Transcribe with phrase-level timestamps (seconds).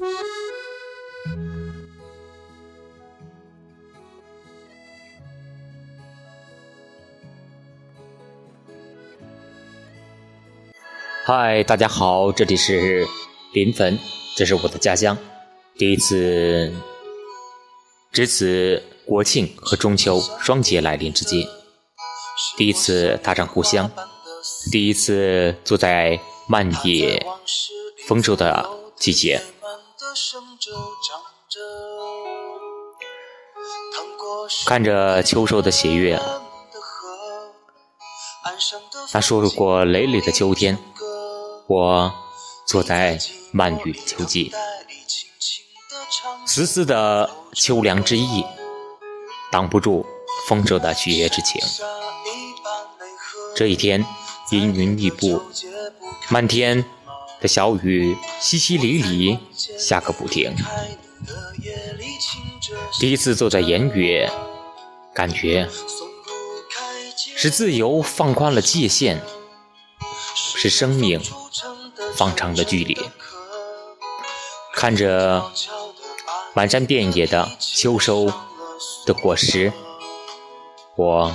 [0.00, 0.06] 嗨，
[11.64, 13.06] 大家好，这里是
[13.52, 13.98] 临汾，
[14.36, 15.18] 这是我的家乡。
[15.76, 16.72] 第一次
[18.10, 21.46] 值此国庆和中秋双节来临之际，
[22.56, 23.90] 第一次踏上故乡，
[24.72, 27.22] 第一次坐在漫野
[28.08, 29.42] 丰收的季节，
[34.66, 36.20] 看着秋收的喜悦，
[39.12, 40.76] 那硕果累累的秋天。
[41.68, 42.12] 我
[42.66, 43.18] 坐在
[43.52, 44.52] 漫雨秋季，
[46.46, 48.44] 丝丝的秋凉之意，
[49.52, 50.04] 挡不住
[50.48, 51.60] 丰收的喜悦之情。
[53.54, 54.04] 这一天，
[54.50, 55.40] 阴云密布，
[56.28, 56.84] 漫天
[57.40, 59.38] 的小雨淅淅沥沥
[59.78, 60.54] 下个不停。
[62.98, 64.30] 第一次坐在岩岳，
[65.14, 65.68] 感觉
[67.14, 69.18] 是自由放宽了界限，
[70.34, 71.20] 是生命。
[72.16, 72.98] 放长的距离，
[74.74, 75.50] 看着
[76.52, 78.30] 满山遍野的秋收
[79.06, 79.72] 的果实，
[80.96, 81.32] 我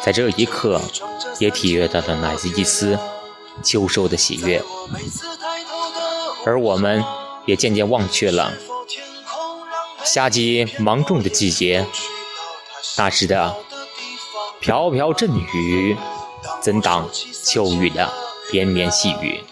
[0.00, 0.80] 在这一刻
[1.40, 2.96] 也体会到了那一丝
[3.62, 4.62] 秋收的喜悦，
[6.46, 7.04] 而我们
[7.46, 8.52] 也渐渐忘却了
[10.04, 11.86] 夏季芒种的季节，
[12.96, 13.54] 那时的
[14.60, 15.96] 飘飘阵雨
[16.62, 17.08] 怎挡
[17.44, 18.10] 秋雨的
[18.52, 19.42] 绵绵细雨？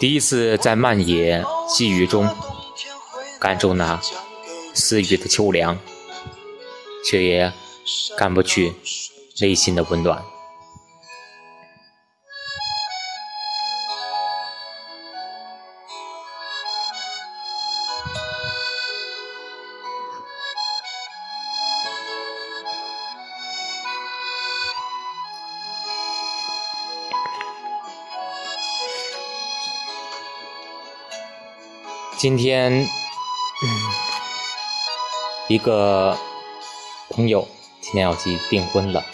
[0.00, 2.28] 第一次在漫野细雨中
[3.38, 4.00] 感受那
[4.74, 5.78] 私语的秋凉，
[7.04, 7.52] 却也
[8.16, 8.74] 赶不去
[9.40, 10.22] 内心的温暖。
[32.16, 32.88] 今天，
[35.46, 36.16] 一个
[37.10, 37.46] 朋友
[37.82, 39.04] 今天要去订婚了，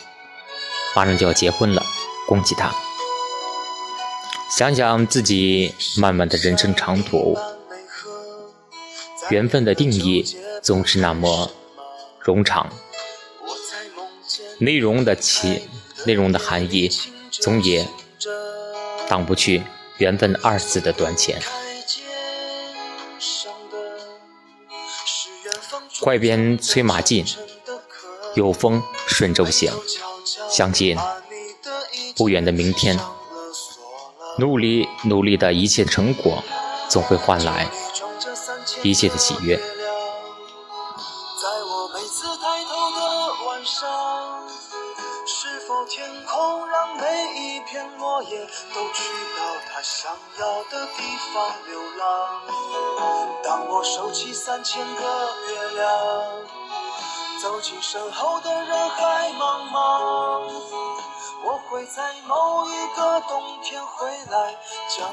[0.94, 1.84] 马上就要结婚了，
[2.26, 2.74] 恭喜他！
[4.50, 7.38] 想想自己漫漫的人生长途，
[9.30, 11.50] 缘分的定义总是那么
[12.24, 12.68] 冗长，
[14.58, 15.62] 内容的其，
[16.04, 16.90] 内容的含义
[17.30, 17.86] 总也
[19.08, 19.62] 挡不去
[19.98, 21.40] 缘分二字的短浅。
[26.00, 27.24] 快鞭催马进，
[28.34, 29.72] 有风顺舟行。
[30.50, 30.96] 相信
[32.16, 32.98] 不远的明天，
[34.38, 36.42] 努力努力的一切成果，
[36.88, 37.68] 总会换来
[38.82, 39.60] 一切的喜悦。
[53.42, 55.02] 当我收起三千个
[55.48, 55.88] 月亮，
[57.42, 59.49] 走进身后的人海茫茫，我会
[61.80, 64.54] 会在某一个冬天回来，
[64.94, 65.10] 将。